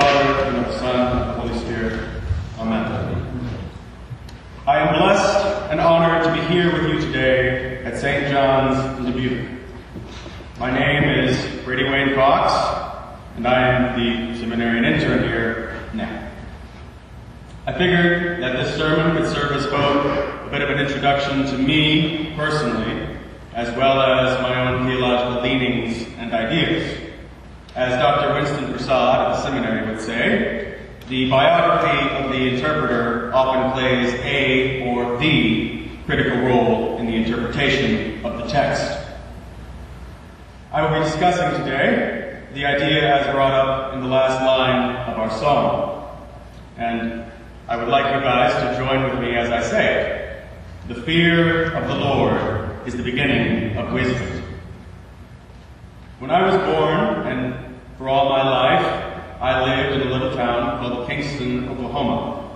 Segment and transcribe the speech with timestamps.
[0.00, 2.22] Father, and of the Son, and of the Holy Spirit.
[2.58, 2.84] Amen.
[4.66, 8.30] I am blessed and honored to be here with you today at St.
[8.30, 9.48] John's in Dubuque.
[10.58, 12.52] My name is Brady Wayne Fox,
[13.36, 16.30] and I am the seminarian intern here now.
[17.66, 21.56] I figured that this sermon would serve as both a bit of an introduction to
[21.56, 23.16] me personally,
[23.54, 27.05] as well as my own theological leanings and ideas.
[27.76, 28.32] As Dr.
[28.32, 34.80] Winston Prasad at the seminary would say, the biography of the interpreter often plays a
[34.88, 38.98] or the critical role in the interpretation of the text.
[40.72, 45.18] I will be discussing today the idea as brought up in the last line of
[45.18, 46.16] our song.
[46.78, 47.30] And
[47.68, 50.46] I would like you guys to join with me as I say
[50.88, 50.94] it.
[50.94, 54.44] The fear of the Lord is the beginning of wisdom.
[56.18, 57.05] When I was born,
[57.98, 62.50] for all my life, I lived in a little town called Kingston, Oklahoma.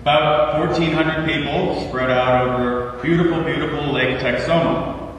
[0.00, 5.12] About 1,400 people spread out over beautiful, beautiful Lake Texoma.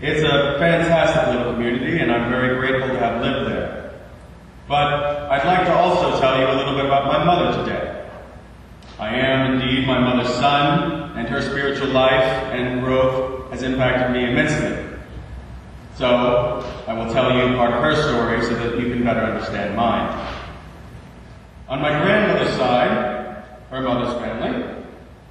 [0.00, 4.00] It's a fantastic little community, and I'm very grateful to have lived there.
[4.68, 8.06] But I'd like to also tell you a little bit about my mother today.
[8.98, 14.30] I am indeed my mother's son, and her spiritual life and growth has impacted me
[14.30, 14.84] immensely.
[15.96, 19.76] So, I will tell you part of her story so that you can better understand
[19.76, 20.08] mine.
[21.68, 24.74] On my grandmother's side, her mother's family,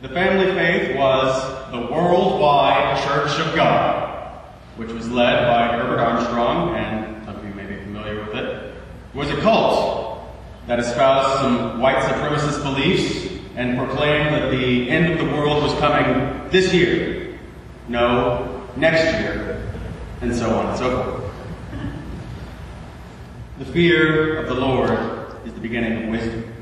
[0.03, 4.39] the family faith was the Worldwide Church of God,
[4.75, 8.75] which was led by Herbert Armstrong, and some of you may be familiar with it.
[9.15, 10.21] Was a cult
[10.67, 15.73] that espoused some white supremacist beliefs and proclaimed that the end of the world was
[15.79, 17.39] coming this year.
[17.87, 19.73] No, next year,
[20.21, 21.16] and so on and so forth.
[23.59, 24.99] The fear of the Lord
[25.43, 26.53] is the beginning of wisdom.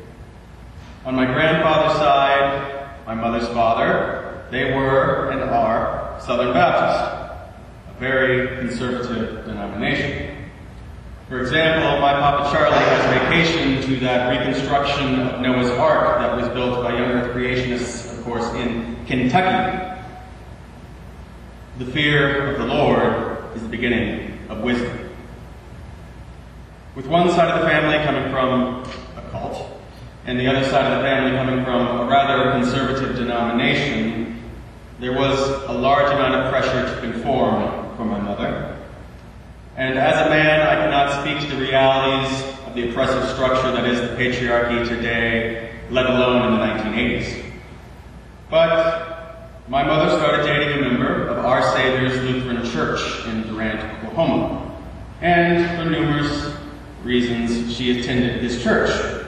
[1.04, 7.52] On my grandfather's side, my mother's father, they were and are Southern Baptist,
[7.90, 10.50] a very conservative denomination.
[11.28, 16.48] For example, my Papa Charlie has vacation to that reconstruction of Noah's Ark that was
[16.54, 20.00] built by young earth creationists, of course, in Kentucky.
[21.78, 25.05] The fear of the Lord is the beginning of wisdom.
[26.96, 28.82] With one side of the family coming from
[29.18, 29.68] a cult,
[30.26, 34.42] and the other side of the family coming from a rather conservative denomination,
[35.02, 38.78] there was a large amount of pressure to conform for my mother.
[39.76, 43.86] And as a man, I cannot speak to the realities of the oppressive structure that
[43.86, 47.44] is the patriarchy today, let alone in the 1980s.
[48.50, 54.62] But my mother started dating a member of Our Savior's Lutheran Church in Durant, Oklahoma.
[55.20, 56.55] And for numerous
[57.06, 59.24] reasons, she attended his church.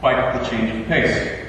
[0.00, 1.46] Quite the change of pace.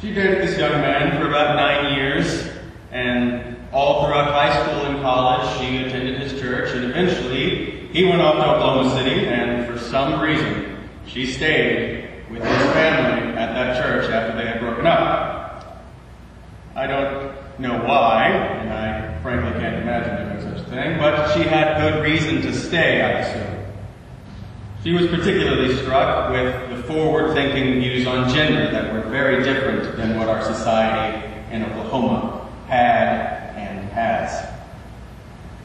[0.00, 2.48] She dated this young man for about nine years,
[2.90, 8.20] and all throughout high school and college, she attended his church, and eventually he went
[8.20, 13.82] off to Oklahoma City, and for some reason, she stayed with his family at that
[13.82, 15.82] church after they had broken up.
[16.74, 21.42] I don't know why, and I frankly can't imagine doing such a thing, but she
[21.42, 23.51] had good reason to stay, I assume.
[24.82, 30.18] She was particularly struck with the forward-thinking views on gender that were very different than
[30.18, 34.48] what our society in Oklahoma had and has.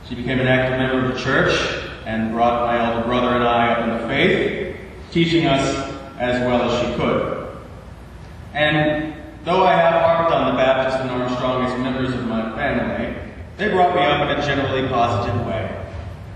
[0.07, 3.73] She became an active member of the church and brought my elder brother and I
[3.73, 4.77] up in the faith,
[5.11, 7.57] teaching us as well as she could.
[8.53, 9.17] And
[9.47, 13.15] Though I have harped on the Baptist and Armstrong as members of my family,
[13.55, 15.85] they brought me up in a generally positive way.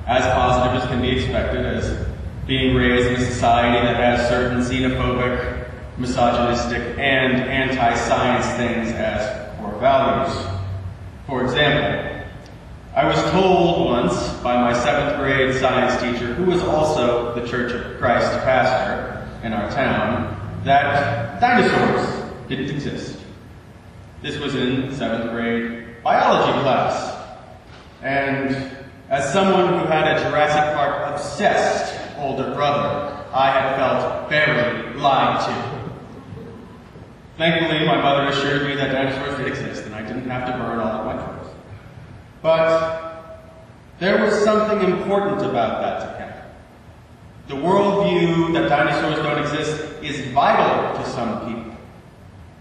[0.07, 2.07] As positive as can be expected, as
[2.47, 9.77] being raised in a society that has certain xenophobic, misogynistic, and anti-science things as core
[9.79, 10.35] values.
[11.27, 12.27] For example,
[12.95, 17.71] I was told once by my seventh grade science teacher, who was also the Church
[17.71, 23.17] of Christ pastor in our town, that dinosaurs didn't exist.
[24.21, 27.17] This was in seventh grade biology class.
[28.01, 28.71] And
[29.09, 35.39] as someone who had a Jurassic Park obsessed older brother, I had felt very lied
[35.45, 35.81] to.
[37.37, 40.79] Thankfully, my mother assured me that dinosaurs did exist and I didn't have to burn
[40.79, 41.55] all of my clothes.
[42.41, 43.11] But
[43.99, 46.33] there was something important about that to him.
[47.47, 51.75] The worldview that dinosaurs don't exist is vital to some people.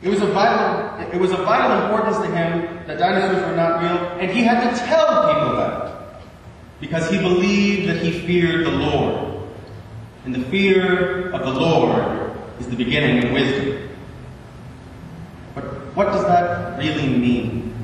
[0.02, 3.82] It was a vital, it was a vital importance to him that dinosaurs were not
[3.82, 5.90] real, and he had to tell people that
[6.80, 9.29] because he believed that he feared the Lord.
[10.24, 13.88] And the fear of the Lord is the beginning of wisdom.
[15.54, 15.64] But
[15.96, 17.74] what does that really mean?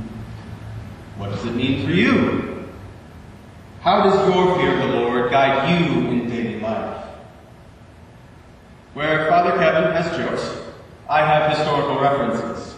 [1.16, 2.68] What does it mean for you?
[3.80, 7.06] How does your fear of the Lord guide you in daily life?
[8.94, 10.72] Where Father Kevin has jokes,
[11.08, 12.76] I have historical references.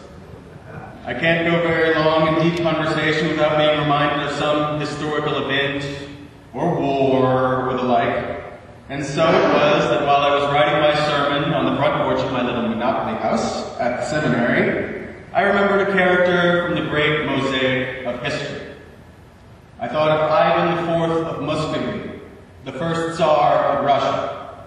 [1.04, 5.82] I can't go very long in deep conversation without being reminded of some historical event
[6.52, 8.37] or war or the like.
[8.88, 12.20] And so it was that while I was writing my sermon on the front porch
[12.20, 17.26] of my little Monopoly house at the seminary, I remembered a character from the great
[17.26, 18.76] mosaic of history.
[19.78, 22.20] I thought of Ivan IV of Muscovy,
[22.64, 24.64] the first Tsar of Russia.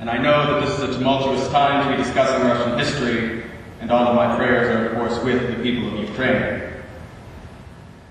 [0.00, 3.44] And I know that this is a tumultuous time to be discussing Russian history,
[3.80, 6.74] and all of my prayers are, of course, with the people of Ukraine.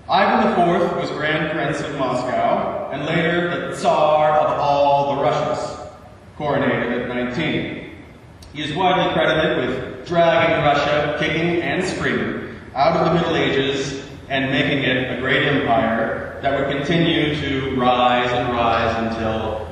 [0.08, 5.76] Ivan IV was Grand Prince of Moscow, and later the Tsar of all the Russias,
[6.38, 7.90] coronated at 19.
[8.52, 14.04] He is widely credited with dragging Russia, kicking and screaming, out of the Middle Ages
[14.28, 19.68] and making it a great empire that would continue to rise and rise until,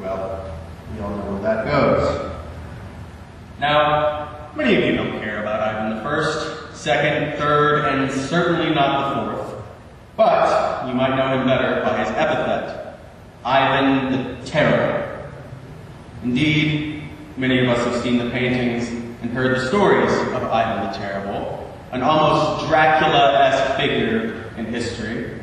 [0.00, 0.54] well,
[0.92, 2.32] we all know where that goes.
[3.58, 9.26] Now, many of you don't care about Ivan the First, second, third, and certainly not
[9.26, 9.45] the fourth.
[10.16, 12.98] But you might know him better by his epithet,
[13.44, 15.30] Ivan the Terrible.
[16.24, 17.02] Indeed,
[17.36, 18.88] many of us have seen the paintings
[19.20, 25.38] and heard the stories of Ivan the Terrible, an almost Dracula-esque figure in history,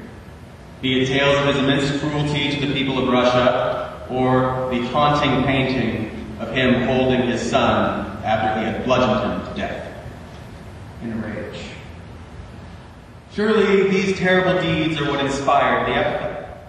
[0.81, 5.43] be it tales of his immense cruelty to the people of Russia, or the haunting
[5.43, 6.09] painting
[6.39, 9.93] of him holding his son after he had bludgeoned him to death
[11.03, 11.72] in a rage.
[13.35, 16.67] Surely these terrible deeds are what inspired the epithet.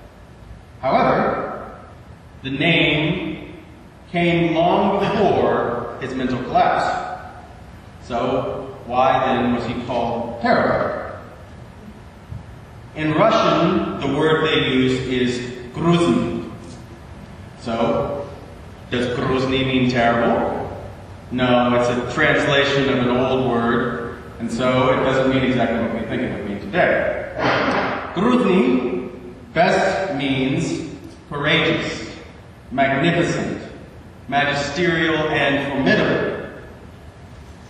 [0.81, 1.79] However,
[2.43, 3.55] the name
[4.11, 7.29] came long before his mental collapse.
[8.07, 11.05] So why then was he called terrible?
[12.95, 15.39] In Russian, the word they use is
[15.75, 16.51] grozny.
[17.61, 18.31] So,
[18.91, 20.61] does grozny mean terrible?
[21.31, 26.11] No, it's a translation of an old word, and so it doesn't mean exactly what
[26.11, 27.33] we think it would today.
[28.15, 29.11] Grozny
[29.53, 30.95] best means
[31.29, 32.17] courageous,
[32.71, 33.63] magnificent,
[34.29, 36.61] magisterial, and formidable.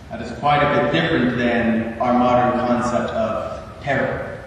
[0.09, 4.43] That is quite a bit different than our modern concept of terror.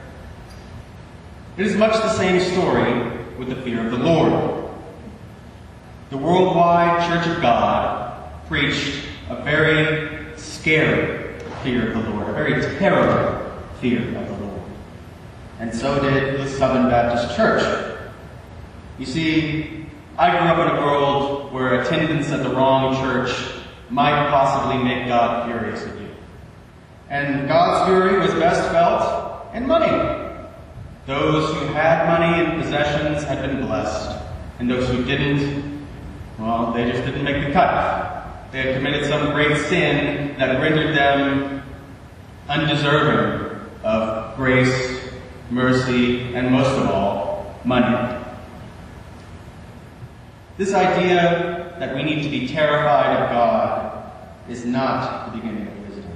[1.57, 4.71] It is much the same story with the fear of the Lord.
[6.11, 12.63] The worldwide Church of God preached a very scary fear of the Lord, a very
[12.79, 13.38] terrible
[13.81, 14.63] fear of the Lord.
[15.61, 17.99] And so did the Southern Baptist Church.
[18.99, 19.87] You see,
[20.17, 23.31] I grew up in a world where attendance at the wrong church
[23.91, 26.09] might possibly make God furious at you.
[27.09, 30.35] And God's fury was best felt in money.
[31.07, 34.21] Those who had money and possessions had been blessed,
[34.59, 35.87] and those who didn't,
[36.39, 38.53] well, they just didn't make the cut.
[38.53, 41.63] They had committed some great sin that rendered them
[42.49, 43.48] undeserving
[44.39, 45.01] grace,
[45.51, 48.25] mercy, and most of all, money.
[50.57, 54.13] This idea that we need to be terrified of God
[54.49, 56.13] is not the beginning of wisdom.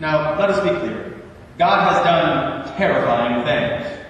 [0.00, 1.22] Now, let us be clear.
[1.58, 4.00] God has done terrifying things.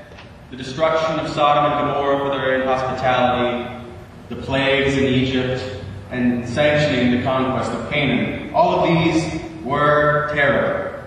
[0.50, 3.86] The destruction of Sodom and Gomorrah for their inhospitality,
[4.30, 5.62] the plagues in Egypt,
[6.10, 8.54] and sanctioning the conquest of Canaan.
[8.54, 10.98] All of these were terrible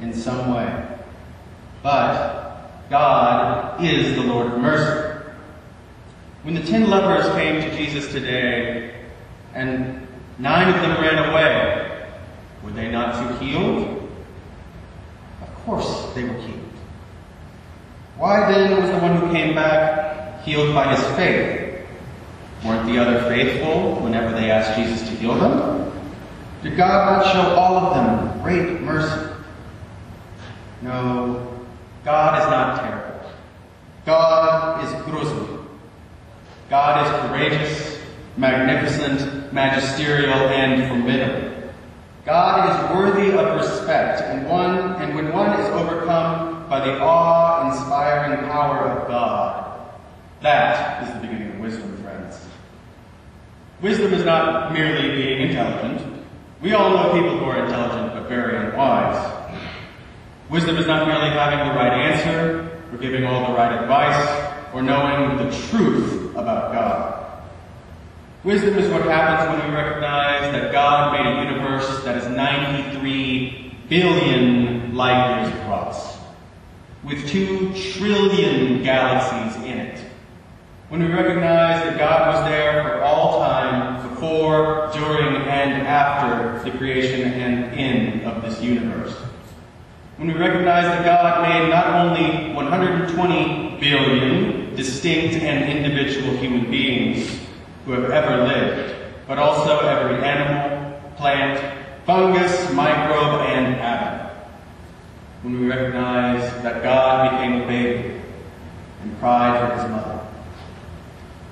[0.00, 0.87] in some way.
[1.82, 5.20] But God is the Lord of mercy.
[6.42, 8.94] When the ten lepers came to Jesus today,
[9.54, 10.06] and
[10.38, 12.08] nine of them ran away,
[12.62, 14.08] were they not too healed?
[15.42, 16.58] Of course they were healed.
[18.16, 21.86] Why then was the one who came back healed by his faith?
[22.64, 25.92] Weren't the other faithful whenever they asked Jesus to heal them?
[26.62, 29.32] Did God not show all of them great mercy?
[30.82, 31.47] No,
[32.08, 33.30] God is not terrible.
[34.06, 35.62] God is grozny.
[36.70, 38.00] God is courageous,
[38.38, 41.70] magnificent, magisterial, and formidable.
[42.24, 48.48] God is worthy of respect, and one and when one is overcome by the awe-inspiring
[48.48, 49.78] power of God,
[50.40, 52.40] that is the beginning of wisdom, friends.
[53.82, 56.24] Wisdom is not merely being intelligent.
[56.62, 59.37] We all know people who are intelligent but very unwise.
[60.50, 64.82] Wisdom is not merely having the right answer, or giving all the right advice, or
[64.82, 67.42] knowing the truth about God.
[68.44, 73.74] Wisdom is what happens when we recognize that God made a universe that is 93
[73.90, 76.16] billion light years across,
[77.04, 80.00] with 2 trillion galaxies in it.
[80.88, 86.76] When we recognize that God was there for all time, before, during, and after the
[86.78, 89.14] creation and end of this universe.
[90.18, 97.38] When we recognize that God made not only 120 billion distinct and individual human beings,
[97.84, 98.96] who have ever lived,
[99.28, 104.36] but also every animal, plant, fungus, microbe, and atom.
[105.42, 108.20] When we recognize that God became a baby
[109.02, 110.18] and cried for his mother.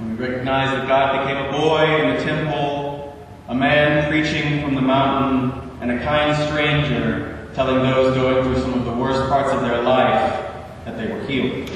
[0.01, 4.75] When we recognize that God became a boy in the temple, a man preaching from
[4.75, 9.51] the mountain, and a kind stranger telling those going through some of the worst parts
[9.51, 10.45] of their life
[10.85, 11.71] that they were healed.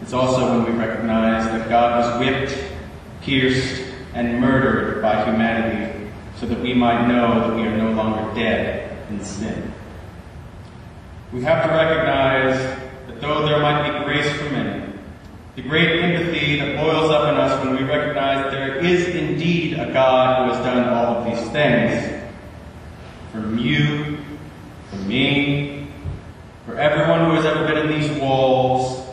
[0.00, 2.72] It's also when we recognize that God was whipped,
[3.20, 3.82] pierced,
[4.14, 8.96] and murdered by humanity so that we might know that we are no longer dead
[9.10, 9.70] in sin.
[11.30, 12.56] We have to recognize
[13.08, 14.90] that though there might be grace for many,
[15.54, 19.92] the great empathy that boils up in us when we recognize there is indeed a
[19.92, 22.15] God who has done all of these things,
[23.42, 24.18] from you,
[24.90, 25.88] for me,
[26.64, 29.06] for everyone who has ever been in these walls,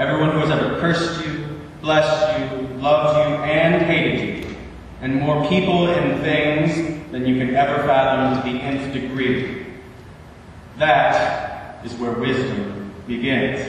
[0.00, 4.56] Everyone who has ever cursed you, blessed you, loved you, and hated you,
[5.02, 9.66] and more people and things than you can ever fathom to the nth degree.
[10.78, 13.60] That is where wisdom begins.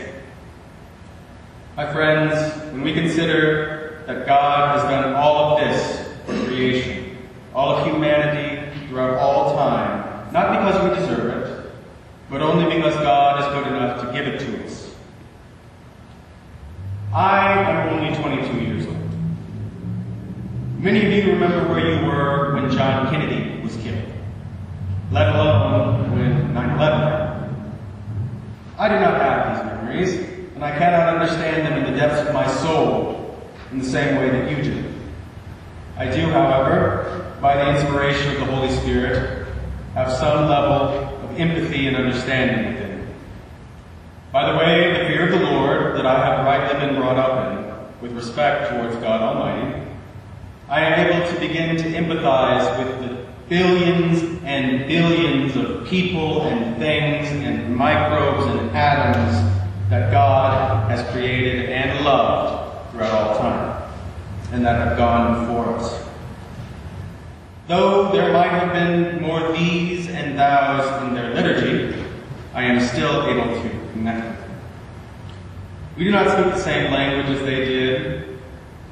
[1.75, 7.17] My friends, when we consider that God has done all of this for creation,
[7.53, 11.72] all of humanity throughout all time, not because we deserve it,
[12.29, 14.91] but only because God is good enough to give it to us.
[17.13, 18.98] I am only 22 years old.
[20.79, 24.04] Many of you remember where you were when John Kennedy was killed,
[25.12, 27.74] let alone when 9 11 happened.
[28.78, 32.34] I do not have these memories, and I cannot understand them in the depths of
[32.34, 34.94] my soul in the same way that you do.
[35.98, 39.48] I do, however, by the inspiration of the Holy Spirit,
[39.94, 43.08] have some level of empathy and understanding with it.
[44.32, 47.51] By the way, the fear of the Lord that I have rightly been brought up
[47.51, 49.90] in, with respect towards God Almighty,
[50.72, 56.78] I am able to begin to empathize with the billions and billions of people and
[56.78, 59.36] things and microbes and atoms
[59.90, 63.92] that God has created and loved throughout all time,
[64.54, 66.08] and that have gone before us.
[67.68, 72.01] Though there might have been more these and thous in their liturgy,
[72.54, 74.40] I am still able to connect.
[75.98, 78.21] we do not speak the same language as they did.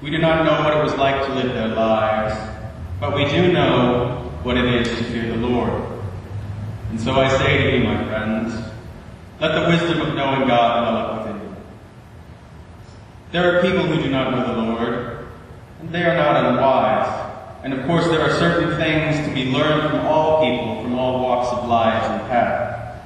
[0.01, 2.33] We do not know what it was like to live their lives,
[3.01, 5.83] but we do know what it is to fear the Lord.
[6.89, 8.53] And so I say to you, my friends,
[9.41, 11.55] let the wisdom of knowing God develop within you.
[13.33, 15.27] There are people who do not know the Lord,
[15.81, 17.29] and they are not unwise.
[17.63, 21.19] And of course, there are certain things to be learned from all people, from all
[21.19, 23.01] walks of life and paths.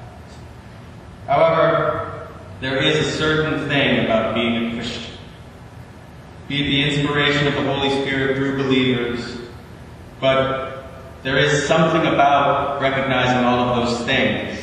[1.26, 2.30] However,
[2.62, 4.73] there is a certain thing about being a.
[6.48, 9.38] Be the inspiration of the Holy Spirit through believers,
[10.20, 10.84] but
[11.24, 14.60] there is something about recognizing all of those things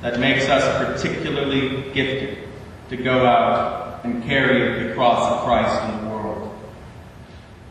[0.00, 2.48] that makes us particularly gifted
[2.88, 6.58] to go out and carry the cross of Christ in the world.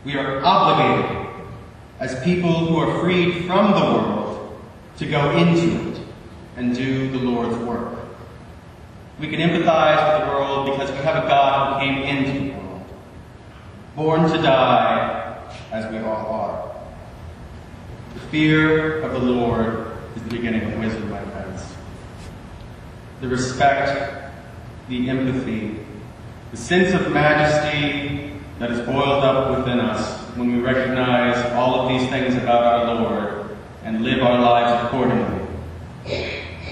[0.05, 1.27] We are obligated
[1.99, 4.61] as people who are freed from the world
[4.97, 6.01] to go into it
[6.55, 7.97] and do the Lord's work.
[9.19, 12.58] We can empathize with the world because we have a God who came into world,
[13.95, 16.75] born to die as we all are.
[18.13, 21.63] The fear of the Lord is the beginning of wisdom, my friends.
[23.21, 24.31] The respect,
[24.87, 25.79] the empathy,
[26.51, 31.89] the sense of majesty that is boiled up within us when we recognize all of
[31.89, 35.47] these things about our Lord and live our lives accordingly.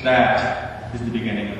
[0.03, 1.57] That is the beginning